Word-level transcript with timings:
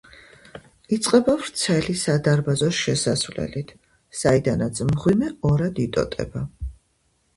იწყება 0.95 1.35
ვრცელი 1.41 1.95
სადარბაზო 2.03 2.71
შესასვლელით, 2.79 3.75
საიდანაც 4.23 4.83
მღვიმე 4.91 5.31
ორად 5.51 5.83
იტოტება. 5.89 6.43